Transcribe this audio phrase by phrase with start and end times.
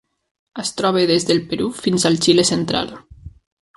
[0.63, 2.95] Es troba des del Perú fins al Xile central.